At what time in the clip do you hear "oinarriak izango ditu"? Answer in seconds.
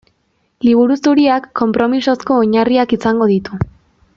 2.47-3.61